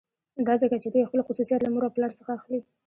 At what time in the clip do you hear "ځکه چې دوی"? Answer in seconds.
0.61-1.07